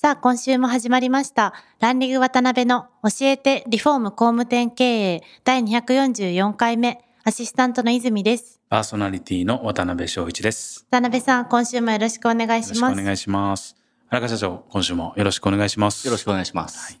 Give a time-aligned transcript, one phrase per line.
[0.00, 10.86] さあ今週も始まりましたランディング渡辺の教えてリフォーム工務店経営第244回目アシスタントの泉ですパーソナリティの渡辺翔一です。
[10.88, 13.74] 渡辺さん今週もよろしくお願いよろしますお願いします。
[14.08, 16.06] 荒川社長、今週もよろしくお願いします。
[16.06, 17.00] よろしくお願いします。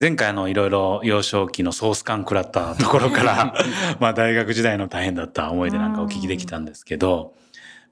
[0.00, 3.52] 前回あのいろいろ幼少期のソース感食らったところから、
[4.00, 7.34] まあ大学時代の大変だった思い出なんかお聞きできたんですけど、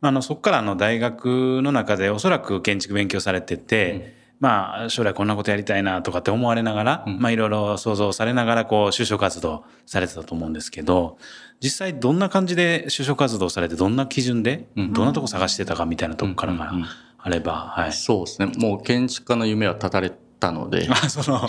[0.00, 11.16] まああのそこからあの大学の中でおそらく建築勉強されてて、まあ将来こんなことやりたいなとかって思われながら、うんまあいろいろ想像されながらこう就職活動されてたと思うんですけど、
[11.60, 16.70] 実際どんな感じで就職活動されてどんな基準でうんどんなとこ探してたかみたいなとこからが
[17.18, 17.92] あれば、はい。
[17.92, 18.52] そうですね。
[18.58, 21.40] もう建築家の夢は絶たれたので、 あ、その、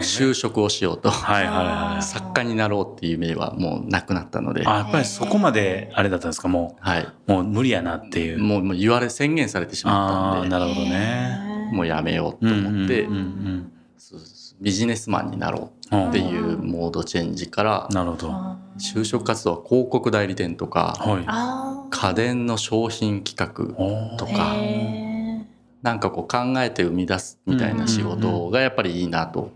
[0.00, 1.10] 就職をしようと。
[1.10, 1.54] はいはい
[1.92, 2.02] はい。
[2.02, 6.48] 作家になろうっていう夢はもうなくなったので、あ、やっぱりそこまであれだったんですか？
[6.48, 7.02] もはい。
[7.02, 8.38] う、もう無理やなっていう。
[8.38, 11.45] もうもう言われ、宣言されてしまったんで、なるほどね。
[11.76, 18.28] もうやめようと思って、うんうんうんそうですビジネスマンになろうっていうモードチェンジから、なるほど。
[18.28, 21.24] は就職活動は広告代理店とか、い。
[21.26, 24.54] あ家電の商品企画、とか
[25.82, 29.50] なんかこう考えて生み出すみたいな仕事がやっぱりいいなと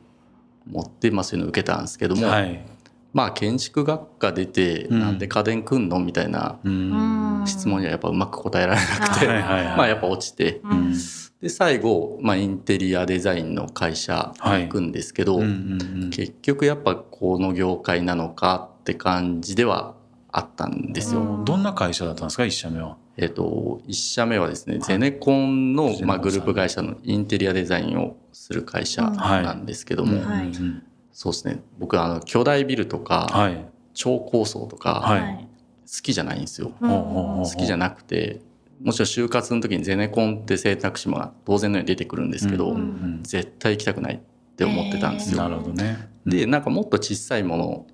[0.70, 2.64] 思って、まあそういうの受けたんですけども、はい。
[3.12, 7.42] まあ建築学科出てうんなんで家電くんのみたいなうん。
[7.46, 9.76] 質問にはやっぱうまく答えられなくて、はいはいはい。
[9.76, 10.94] まあやっぱ落ちて、うん。
[11.40, 16.10] で最後、まあ、インテリアデザインの会社に行くんですけど、うんうんうん。
[16.10, 19.94] 結局やっぱこの業界なのかって感じでは
[20.30, 21.22] あったんですよ。
[21.22, 21.44] うん。
[21.46, 22.96] どんな会社だったんですか、一社目は？
[23.16, 30.82] えっと、一社目はですね、ゼネコンの、まあ、グループ会社のインテリアデザインをする会社なんですけども、うんうんうん。
[31.12, 33.64] そうですね、僕はあの巨大ビルとか、はい。
[33.94, 35.48] 超高層とか、はい。
[35.92, 36.72] 好きじゃないんですよ。
[36.80, 38.40] 好きじゃなくて、
[38.82, 44.18] もちろん就活の時にゼネコンって選択肢も当然のように出てくるんですけど、うんうん絶対行きたくないっ
[44.56, 45.42] て思ってたんですよ。
[45.42, 46.08] なるほどね。
[46.26, 47.86] で、なんかもっと小さいもの、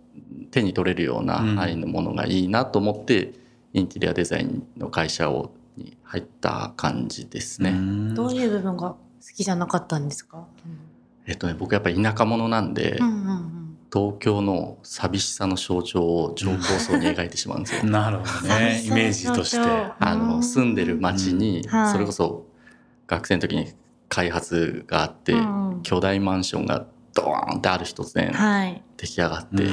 [0.51, 3.33] 手に取れるようなうん範囲のものがいいなと思って、
[3.73, 7.71] インテリアデザインの会社をに入った感じですね。
[7.71, 8.97] うんどういう部分が好
[9.35, 10.47] きじゃなかったんですか？
[11.27, 13.46] えっとね、僕やっぱ田舎者なんで、うんうんうん
[13.93, 17.85] 東京の寂しさの象徴を超高層に描いてしまうんですよ。
[17.91, 18.83] なるほどね。
[18.85, 19.59] イメージとして。
[19.99, 22.47] あの、住んでる町にそれこそ
[23.07, 23.73] 学生の時に
[24.09, 25.35] 開発があって、
[25.83, 28.83] 巨大マンションがドーンってある日突然はい。
[28.97, 29.65] 出来上がって、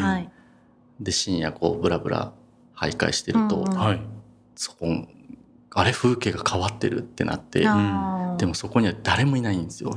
[0.99, 2.33] で、深夜こうブラブラ
[2.77, 3.65] 徘徊してると。
[4.55, 4.87] そこ、
[5.75, 7.61] あれ風景が変わってるってなって、
[8.37, 9.95] でもそこには誰もいないんですよ。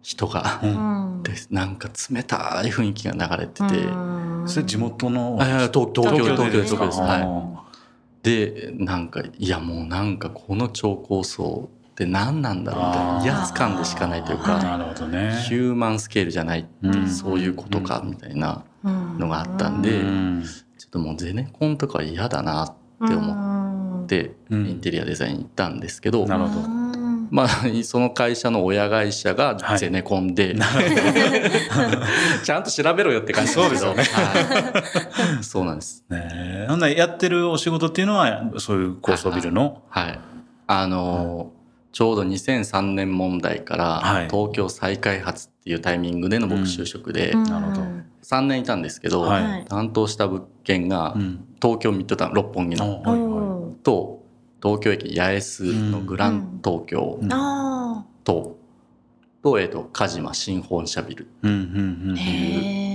[0.00, 0.66] ほ人がう。
[0.66, 1.20] ん。
[1.20, 4.48] んで、なんか冷たい雰囲気が流れてて、うん。
[4.48, 5.36] それ地元の。
[5.38, 7.64] 東東京東京です東京ですは
[8.22, 15.42] でなんかいやもうなんかこの超高層って何なんだろうみたいな威圧感でしかないというはいかなるほどね。
[15.48, 17.08] ヒューマンスケールじゃないってうん。
[17.08, 20.44] そういうことかみたいなうんのがあったんでうん。
[20.78, 24.66] ちょっともうゼネコンとか嫌だなって思ってうん。
[24.68, 26.66] インテリアデザインに行ったんですけどなるほど。
[26.66, 26.79] うん
[27.30, 27.48] まあ
[27.84, 30.56] その会社の親会社がゼネコンで
[32.44, 33.68] ちゃんと調べろよって感じです。
[33.70, 34.22] けどそうですは
[35.40, 35.44] い。
[35.44, 36.04] そうなんです。
[36.10, 39.82] ねならやってるお仕事っていうのは、そういう高層ビルの？
[39.88, 40.18] はい。
[40.66, 41.60] あのー
[41.92, 44.28] ちょうど2003年問題からはい。
[44.30, 47.42] 東京再開発っていうタイミングでの僕就職でうん。
[47.44, 47.82] なるほど。
[48.22, 49.42] 3年いたんですけど、はい。
[49.42, 51.44] はい担当した物件がうん。
[51.60, 54.19] 東京ミッドタウン六本木のと
[54.62, 57.18] 東京駅八重洲のグラン東京
[58.24, 58.58] と、
[59.42, 61.28] と、えっと、鹿島新本社ビル。
[61.42, 62.89] うんうんう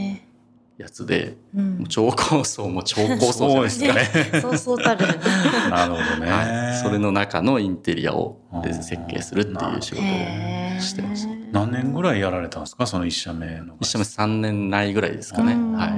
[0.78, 4.32] やつで、ーうんもう超高層も超高層じゃないですかね。
[4.34, 4.42] ね。
[4.42, 5.08] そうそうたる
[5.70, 6.32] なるほどね。
[6.32, 10.06] はい、それの中のインテリアを設計するっていう仕事を
[10.82, 11.36] してました。
[11.52, 12.86] 何年ぐらいやられたんですか？
[12.86, 13.78] その一社目の。
[13.80, 15.54] 一社目3年ないぐらいですかね。
[15.54, 15.92] うんはい。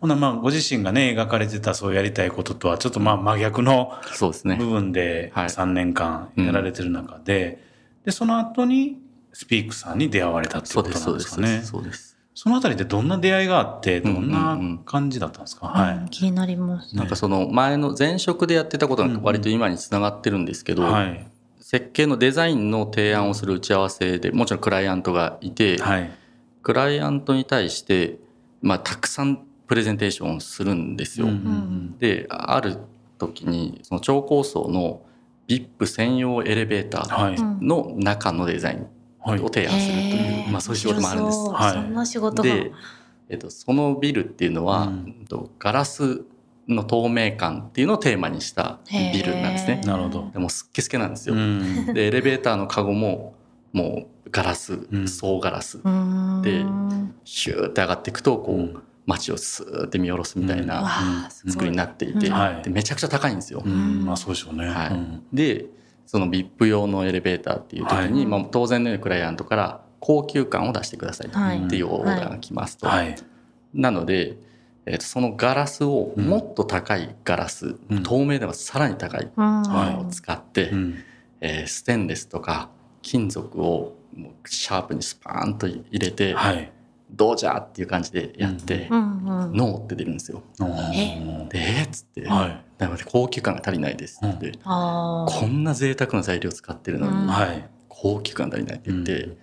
[0.00, 4.66] ほんならまあご自身がね、描かれてたそうやりたいこととはちょっとまあ真逆のそうですね部。
[4.66, 7.62] 分ではい3年間やられてる中で、
[8.04, 9.00] で、その後に
[9.32, 11.80] スピークさんに出会われたっていうことそうです、なんですかね。
[11.80, 12.13] そうです。
[12.34, 15.96] そのあたりでどんな出会いがあって、どんうんうんうなん感じだったんですか、はい。
[15.96, 21.26] うん気になりますなんかその前の前職でやってたことが割と今につながってるんですけど、はい。
[21.60, 26.10] 設計のデザインの提案をする打ち合わせでもちろんクライアントがいて、はい。
[26.62, 28.18] クライアントに対して、
[28.62, 31.26] まあ、たくさんプレゼンテーションをするんですよ。
[31.26, 32.78] うんうんである
[33.18, 35.02] 時にその超高層の
[35.46, 37.64] VIP 専用エレベーターはい。
[37.64, 38.88] の中のデザインはい
[39.24, 39.36] を。
[39.52, 41.38] 提案するという、まあ、そういう仕事もあるんです。
[41.38, 42.48] はいそんな仕事が。
[42.48, 42.72] で、
[43.28, 46.22] えっと、そのビルっていうのは、うんうんとガラス
[46.68, 50.30] の透明感っていうのをテーマにしたビルなんですねなるほど。
[50.32, 51.34] でもすっけすけなんですよ。
[51.34, 51.92] うん。
[51.92, 53.34] でエレベーターのカゴも
[53.72, 56.64] もうガラスうん総ガラス、うーんで
[57.24, 63.62] ヒューって上がっていくとこう、うん街をスーって見下ろすみたいな作りになっていて、うんはいでめちゃくちゃ高いんですよ。
[63.62, 64.06] うん。
[64.06, 64.66] まあそうでしょうね。
[64.66, 65.66] はいうんで
[66.06, 72.86] その VIP 用のエレベーターっていう時に、はいまあ、当然のようにクライアントから高級感を出してくださいはいっていうオーダーが来ますと。
[72.86, 73.16] はい。
[73.72, 74.36] なので、
[74.86, 80.94] えーとそのガラスをもっと高いガラス、うん透明ではさらに高いうんものを使って、うん。
[81.40, 82.68] えーステンレスとか
[83.00, 83.96] 金属を
[84.46, 86.70] シャープにスパーンと入れて、はい。
[87.16, 89.56] どうじゃっていう感じでやって、うんうん。
[89.56, 90.42] ノーって出るんですよ。
[90.60, 91.84] えで、えー？
[91.84, 92.64] っつって、はい。
[92.78, 97.32] なので高級感が足りないですって、こんな贅沢な材料使ってるのに。
[97.88, 99.36] 高級感足りないって言って、う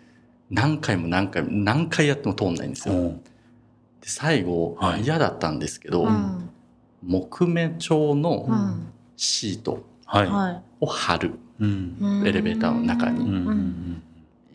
[0.50, 2.94] 何回も何回も何回やっても通んないんですよ。
[2.96, 3.18] うん。
[3.22, 3.28] で
[4.04, 5.04] 最後、はい。
[5.04, 6.50] 嫌だったんですけど、うん。
[7.04, 8.92] 木目調うのん。
[9.16, 9.84] シート
[10.82, 11.40] を貼る。
[11.60, 12.24] うん。
[12.26, 13.20] いエレベーターの中に。
[13.20, 14.04] うんうん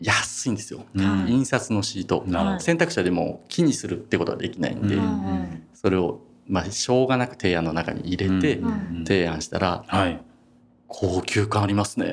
[0.01, 1.31] 安いんですよ、うんはい。
[1.31, 2.23] 印刷のシート。
[2.27, 5.63] なるほど選択肢はでも木にするってことはできないんで、ううんん。
[5.73, 10.21] それを、まあ、しょうがなく提案の中に入れてうんうん提案したらはい。
[10.87, 12.05] 「高級感ありますね」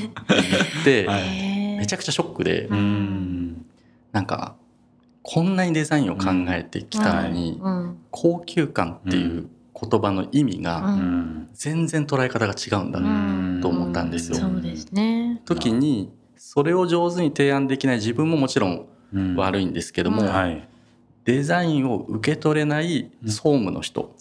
[0.84, 1.46] で、はい
[1.78, 3.66] めちゃくちゃショックでうん。
[4.12, 4.56] なんか
[5.22, 7.98] こんなにデザインを考えてきたのに、うん。
[8.10, 9.48] 高級感っていう
[9.78, 10.98] 言葉の意味がうん。
[10.98, 11.48] うん。
[11.52, 13.60] 全然捉え方が違うんだうん。
[13.60, 14.38] と思ったんですよ。
[14.38, 15.42] そうですね。
[15.44, 19.36] 時にそれを上手に提案できない自分ももちろんうん。
[19.36, 20.68] 悪いんですけども、うんはい。
[21.24, 24.14] デザインを受け取れない総務の人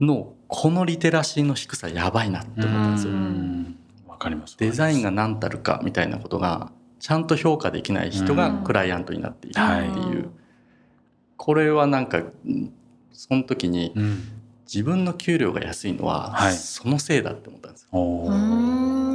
[0.00, 3.12] のこのリテラシーの低さやばいなって思ったんですよ。
[3.12, 3.78] うん。
[4.06, 4.56] わかります。
[4.58, 8.64] デザインが何たるかみたいなことがちゃんと評価できない人がうん。
[8.64, 10.30] クライアントになっているはいっていう、
[11.36, 12.72] これはなんかうん
[13.12, 14.22] その時にうん。
[14.72, 16.52] 自分の給料が安いのははい。
[16.54, 17.88] そのせいだって思ったんですよ。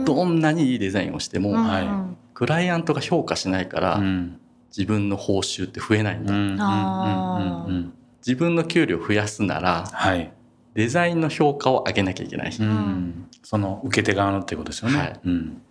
[0.05, 1.63] どんなにいいデザインをしても、うん。
[1.63, 1.87] はい。
[2.33, 4.39] クライアントが評価しないから、うん。
[4.75, 7.93] 自分の報酬って増えないんだ、うんうんうんあーうん。
[8.25, 10.31] 自分の給料増やすならはい。
[10.73, 13.27] デザインの評価を上げなきゃいけない、っうん。
[13.43, 14.97] その受け手側のっていうことですよね。
[14.97, 15.19] はい。
[15.23, 15.61] うん。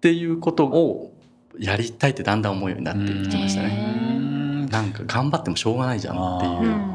[0.00, 1.12] ていうことを
[1.58, 4.66] やりたいってだんだん思うようになってきましたへね。
[4.68, 6.91] ーなんか頑張ってもしょうがないじゃんっていう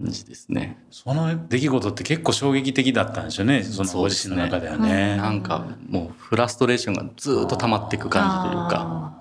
[0.00, 0.78] 感じですね。
[0.90, 3.62] その出来事って結構衝撃的だったんですよね。
[3.62, 5.16] そのご自身の中ではね。
[5.16, 9.18] なんかもうフラストレーションがずっと溜まっていく感じというか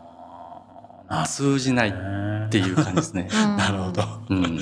[1.08, 3.28] あ通じないっていう感じですね。
[3.32, 4.04] うん なるほど。
[4.30, 4.60] うん、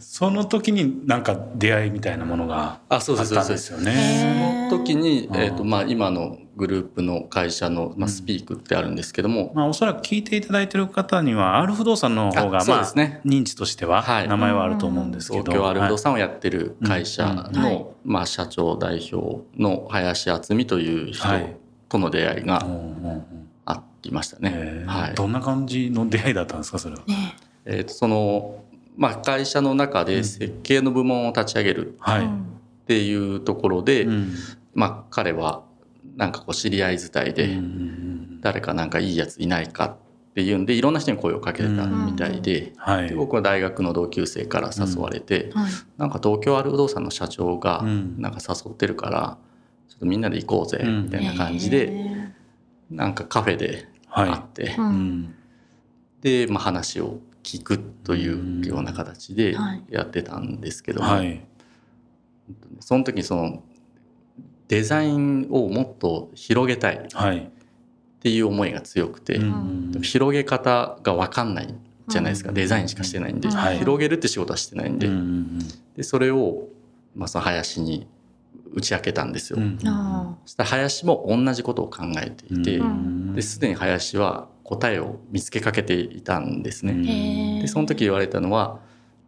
[0.00, 4.68] その時になんか出会いみたいなものがあそうあったんでですそうですすよへね。
[4.70, 13.20] その時に、うんえーとまあ、今のグループの会社の、まあ、スピークってあるんですけども、まあおそらく聞いていただいてる方には、アル不動産の方があそうまあですね。
[13.24, 14.28] 認知としてははい。
[14.28, 15.44] 名前はあると思うんですけど。
[15.44, 15.98] 東京アル不動はい。
[15.98, 21.56] 産をやってる会社の、まあ、社長代表の林敦美という人はい。
[21.88, 23.24] との出会いがうんうんうん。
[23.64, 24.52] ありましたね。
[24.54, 24.90] えー。
[24.90, 25.14] はい。
[25.14, 27.02] どんな感じの出会いだったんですか、それは？
[27.06, 27.34] ね。
[27.64, 28.62] えーとその
[28.96, 34.34] まあ、会社の中で設計の部門を立ち上げるっていうところで、うん。
[34.74, 35.64] まあ、彼は
[36.16, 37.58] なんかこう知り合い伝いで、
[38.40, 39.86] 誰かなんかいいやついないか
[40.32, 43.08] っていうんでいろんな人に声をかけてたみたいで,、はい。
[43.08, 45.72] で僕は大学の同級生から誘われて、はい。
[45.98, 48.20] なんか東京ある不動産の社長がうん。
[48.20, 49.38] なんか誘ってるから
[49.88, 51.04] ちょっとみんなで行こうぜうん。
[51.04, 52.34] みたいな感じで、へ
[52.90, 54.76] なんかカフェで会はって、
[56.20, 59.82] で、まあ、話を聞くというような形ではい。
[59.90, 61.44] やってたんですけども、はい。
[62.80, 63.62] その時にその
[64.72, 66.96] デザインをもっと広げたい。
[66.96, 67.50] っはい。
[68.20, 69.38] ていう思いが強くて、
[70.00, 71.74] 広げ方が分かんない
[72.08, 72.54] じゃないですか、うん。
[72.54, 73.78] デザインしかしてないんで、はい。
[73.78, 75.10] 広げるって仕事はしてないんで,、
[75.94, 76.68] でそれを、
[77.14, 78.06] まあ、その林に
[78.72, 79.58] 打ち明けたんですよ。
[79.58, 79.78] うん。
[80.46, 83.34] したら林も同じことを考えていて、うん。
[83.34, 87.60] ですでに林は答えを見つけかけていたんですね。
[87.60, 88.80] でその時言われたのは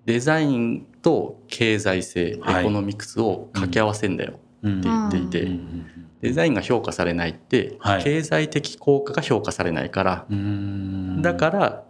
[0.06, 2.62] デザインと経済性、はい。
[2.62, 4.32] エコノミクスを掛け合わせんだよ。
[4.32, 5.87] うんって言っていて、うん。
[6.21, 8.02] デザインが評価されないって、はい。
[8.04, 11.23] 経済的効果が評価されないから、うん。
[11.23, 11.85] だから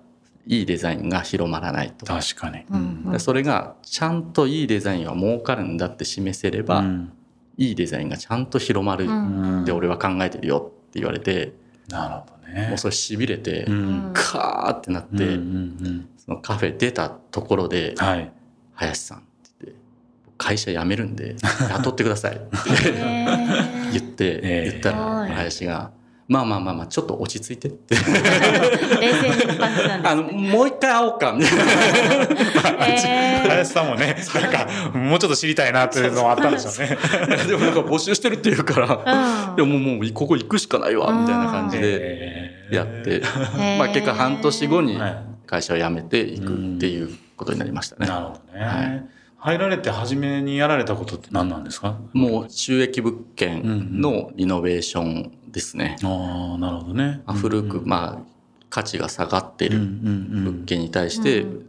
[0.46, 2.06] いいデザインが広まらないと。
[2.06, 2.64] 確かに。
[2.70, 3.10] うん。
[3.12, 7.12] でそれがちゃんといいデザインは儲かるんだって示せれば、うん。
[7.56, 9.62] いいデザインがちゃんと広まるうん。
[9.62, 11.54] って俺は考えてるよって言われて、
[11.88, 12.68] なるほどね。
[12.68, 14.10] もうそれしびれて、うん。
[14.12, 18.32] カーってなって、うんうんうんそのカフェ出たところではい
[18.72, 19.33] 「林さん」って言って
[20.44, 21.36] 「会社辞めるんで
[21.72, 22.48] 雇ってください」って
[23.92, 24.70] 言って、えー。
[24.72, 25.30] 言ったらはい。
[25.30, 25.90] 林が
[26.28, 27.94] 「まあまあまあまあちょっと落ち着いて」って。
[27.94, 31.32] 冷静な感じなんですあのもう一回会おうか。
[31.32, 31.64] みたいな
[33.48, 36.98] 林さんもねなんかもうちょっと知りたいなっていうのもあったんでしょうね。
[37.48, 39.56] でもなんか募集してるって言うから、うん。
[39.56, 42.74] でももうここ行くしかないわみたいな感じでえー。
[42.74, 43.78] やって、ー。
[43.78, 45.16] まあ結果半年後にはい。
[45.46, 48.06] 会社を辞めていくっていうことになりましたね。
[48.06, 49.04] なるほどね、はい
[49.44, 51.98] 入られて初めにやられたことって何なんですか？
[52.14, 55.98] もう収益物件のリノベーションですね。
[56.02, 57.20] ああなるほどね。
[57.26, 58.22] まあ古く、まあ
[58.70, 59.88] 価値が下がってるうんうん
[60.38, 60.44] うん。
[60.44, 61.66] 物件に対してうん。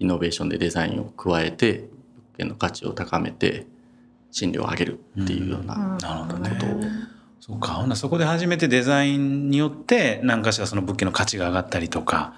[0.00, 1.88] リノベーションでデザインを加えて物
[2.38, 3.66] 件の価値を高めて
[4.32, 5.98] 賃料を上げるっていうような、うん。
[5.98, 6.50] なるほどね。
[6.50, 6.80] ことを。
[7.38, 7.74] そうか。
[7.74, 12.34] ほんならそこで初めてデザインによって何かしらその物件の価値が上がったりとか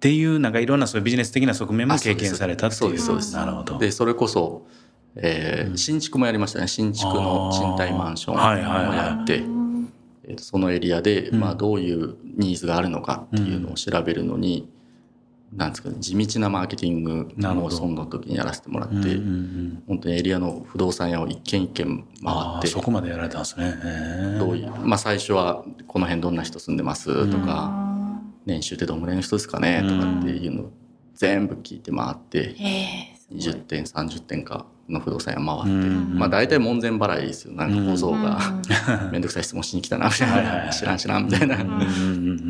[0.00, 2.80] っていうなんかいろんなそういうビジネス的な側面も経験されたっていう。
[2.80, 3.34] そうですそうです。
[3.34, 3.78] なるほど。
[3.78, 4.66] でそれこそ、
[5.14, 5.76] えーうん。
[5.76, 6.68] 新築もやりましたね。
[6.68, 8.96] 新築の賃貸マンションもあーはいはいはい。
[8.96, 9.42] やって、
[10.24, 11.40] えーとそのエリアで、うん。
[11.40, 14.70] まあ、どういうニーズがあるのかっていうのを調べるのに、
[15.54, 17.28] なんですかね地道なマーケティング
[17.62, 19.82] をその時にやらせてもらって、うんうんうん。
[19.86, 23.74] 本当にエリアの不動産屋を一軒一軒回ってそこまでやられたんですね。
[24.38, 27.89] どういう、まあ、最初はこの辺どんな人住んでますとか、
[28.46, 29.82] 年収ってどんぐらいの人ですかね？
[29.82, 30.70] とかっていうのを
[31.14, 33.38] 全部聞いて回ってへーすごい。
[33.38, 37.52] 20点30点かの不動産屋回って、うんまあ大体門前払いですよ。
[37.54, 38.38] なんか小僧が
[39.04, 40.68] うん 面倒くさい質問しに来たなみたいな。
[40.68, 41.56] い知らん知らんみたいな。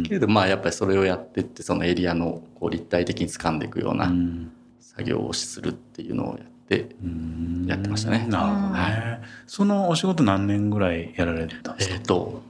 [0.08, 4.50] けどまあやっぱりそれをやってってそのエリアのこう立体的に掴んでいくよううなん。
[4.80, 7.66] 作業をするっていうのをやって、うん。
[7.68, 8.26] やってましたね。
[8.28, 9.20] なるほどね。
[9.46, 12.42] そのお仕事何年ぐらいやられてたんですえかっ、と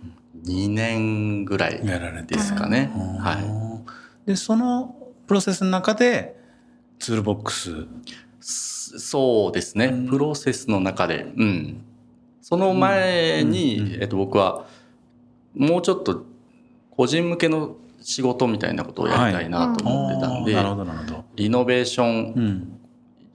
[0.50, 1.80] 2年ぐらい
[2.26, 2.90] ですかね。
[3.18, 4.26] はい。
[4.26, 4.28] い。
[4.30, 6.36] でそのプロセスの中で
[6.98, 7.86] ツールボックス。
[8.40, 10.08] すそうですね、うん。
[10.08, 11.84] プロセスの中で、うん、
[12.40, 14.02] その前に、うんうん。
[14.02, 14.66] えっと、僕は
[15.54, 16.24] もうちょっと
[16.90, 21.24] 個人向けの仕事みたいなことをやりたいなと思ってたんで、あーなるほどなるほど。
[21.36, 22.80] リノベーションうん。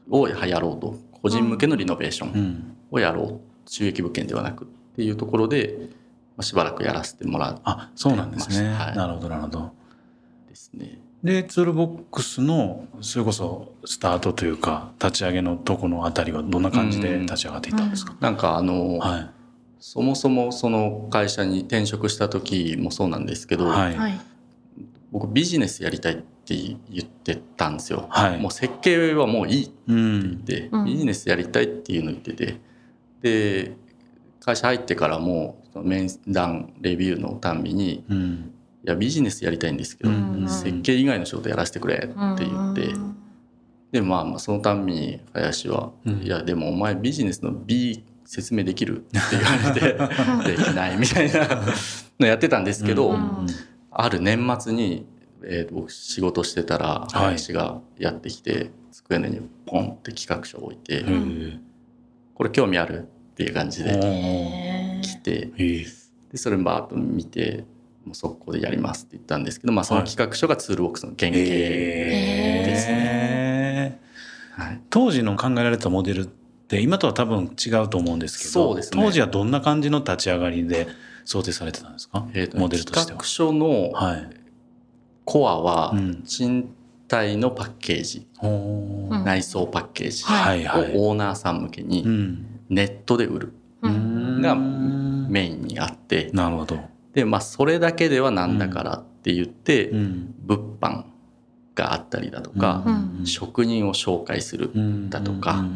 [0.10, 0.96] をやろうと。
[1.22, 2.78] 個人向けのリノベーションうん。
[2.92, 3.40] をやろう。
[3.68, 5.90] 収益物件ではなくっていうところで、
[6.38, 8.96] まあ、しばらくやらせてもらうあそうなんですね、はい。
[8.96, 9.72] なるほどなるほど。
[10.50, 11.00] ですね。
[11.24, 19.30] でツールボックスのそれこそスタートというか立ち上げのとこのあたりはどんな感じで立ち上がっていったんですか、なんかあの、はい。
[19.80, 23.96] そもそもその会社に転職した時もそうなんですけど、はい。
[23.96, 24.20] はい。
[25.12, 28.08] 僕ビジネスやりたいって言ってたんですよ。
[28.10, 28.40] はい。
[28.40, 30.86] もう設計はもういいってうん言って、うん。
[30.86, 32.58] ビジネスやりたいっていうのを言ってて。
[33.22, 33.76] で
[34.42, 38.52] 会社入ってからも面談レビューのたんびにうん
[38.86, 40.48] 「いやビジネスやりたいんですけど、うん。
[40.48, 42.00] 設計以外の仕事やらせてくれ」っ
[42.38, 42.90] て言って、
[43.92, 46.22] でまあまあそのたんびに林は「うん。
[46.22, 51.48] いやでもお前ビジネスの B 説明できる?」って言われて「できない」みたいな
[52.20, 53.48] のやってたんですけど、うん。
[53.92, 55.06] ある年末に、
[55.44, 61.06] えー、僕仕事してたら林がやってきて、机の上にポンって企画書を置いて、
[62.34, 63.92] これ興味あるっていう感じで
[65.06, 65.52] 来て
[66.32, 67.66] でそれバーッと見て
[68.06, 79.04] もう速攻でやりますって言ったんですけど、まあ、その企画書がツールボックスの原型、ですへーはい、当時の考えられたモデルって今とは多分違うと思うんですけどそうですね。
[79.04, 80.88] 当時はどんな感じの立ち上がりで
[81.26, 83.18] 想定されてたんですか、えーとモデルとしては。
[83.18, 83.26] 企画。
[83.26, 84.30] 書のはい、
[85.26, 86.24] コアはうん。
[86.24, 86.70] 賃
[87.08, 89.24] 貸のパッケージ、うん。
[89.26, 90.96] 内装パッケージはいはい。
[90.96, 92.46] をオーナーさん向けうにん。
[92.70, 93.54] ネットで売る。
[93.82, 94.42] うん。
[94.42, 94.75] がうん
[95.28, 96.30] メインにあって。
[96.34, 96.80] なるほど。
[97.14, 100.36] でまあそれだけではなんだからって言って、うん。
[100.46, 101.04] 物販
[101.76, 104.72] があったりだとか、うん職人を紹介する、
[105.10, 105.70] だとかうんう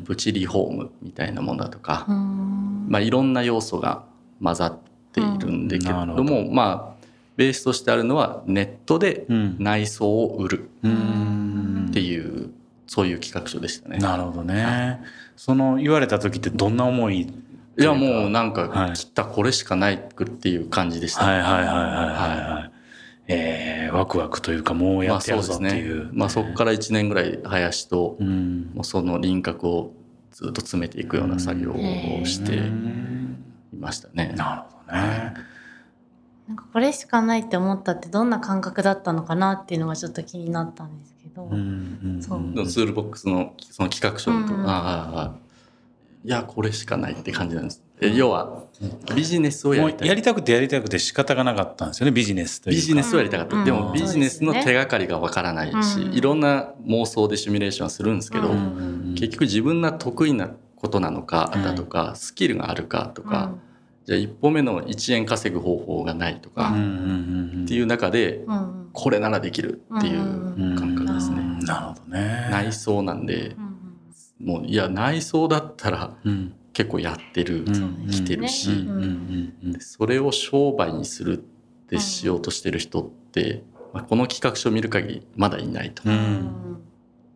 [0.00, 2.86] んプチリフォームみたいなものだとか、うん。
[2.88, 4.04] まあ、いろんな要素が
[4.42, 4.78] 混ざっ
[5.12, 9.56] ているんだけれども、まあベースとしてあるのはネットでうん。
[9.58, 11.86] 内装を売るうん。
[11.90, 12.50] っていう、
[12.86, 13.98] そういう企画書でしたね。
[13.98, 15.00] なるほどね。
[15.36, 17.32] その言われた時ってどんな思い
[17.80, 21.24] いやもうなんはいか切ったこれしかないっていう感じでした。
[21.24, 22.72] はいはいはいはいはいはい。
[23.28, 26.04] えー、ワクワクというかもうやまあってやるぞそうですっていう。
[26.06, 26.10] ね。
[26.12, 28.70] まあそこから1年ぐらい林とうん。
[28.74, 29.92] もうその輪郭を
[30.32, 31.74] ずっと詰めていくような作業を
[32.24, 32.60] してい
[33.78, 34.34] ましたね。
[34.36, 35.34] なるほどね。
[36.48, 45.34] なんかこれしかないって思ったってどんな感覚だったのかなっていうのがちょっと気になったんですけど、うんうんそうツールボックスのその企画書のと、うんああああ
[46.22, 47.82] いやこれしかないって感じなんです。
[48.02, 48.64] え要は
[49.14, 50.08] ビジネスをやもりたい。
[50.08, 52.76] うやりたくてやりたくて仕方がなかったんですよねビジネスというか。
[52.76, 53.64] ビジネスをやりたかった、うん。
[53.64, 58.50] でうんもビジネスの手がかりがわからないし、うんいろんな妄想でシミュレーションはするんですけど、
[59.14, 63.60] 結局自分が得意なことなのかうんだとか、スキルがあるかとか、うん。
[64.06, 71.36] じゃあ一歩目の1円稼ぐ方法がないとか、っていう中でうんこれならできるっていう感覚ですね。
[71.38, 71.58] うん。
[71.60, 72.48] なるほどね。
[72.50, 73.69] 内装なんでうん
[74.40, 76.54] もういや内装だったらうん。
[76.72, 78.06] 結構やってる、うん。
[78.08, 79.52] 来てるし、うん。
[79.80, 81.42] それを商売にするっ
[81.88, 86.80] てしようとしてる人って、まあ、この企画書を見る限りまだいないと、うん。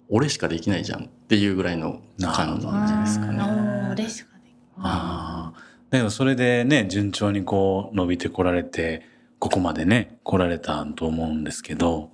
[0.08, 3.42] 俺しかできないじゃんっていうぐらいの感じですかうんね。
[3.42, 4.40] おー嬉しかっ
[4.76, 9.02] たああだけどそれでね順調にこう伸びてこられて
[9.38, 12.10] ここまでね来られたと思うんですけど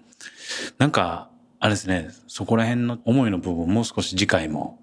[0.78, 1.29] なんか
[1.60, 4.80] あれですねそこら辺の思いの部分もう少し次回も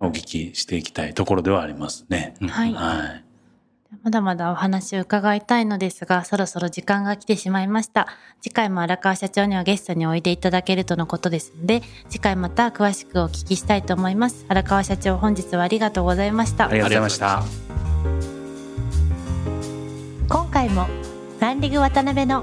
[0.00, 2.34] お聞きしていきたいところではありますね。
[2.40, 3.24] うんはいはい。
[4.02, 8.08] まだまだお話を伺いたいのですが、そろそろ時間が来てしまいました。
[8.42, 14.44] 次回も荒川社長にはゲストにおいでいただけるとのことですので、次回また詳しくお聞きしたいと思います。
[14.48, 16.80] 荒川社長、本日はありがとうございましたあり。
[16.80, 17.42] がとうございました。
[20.28, 20.86] 今回も
[21.40, 22.42] ランディグ渡辺の